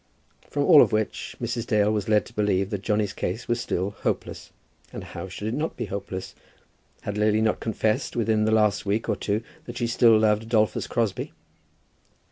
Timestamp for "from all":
0.49-0.83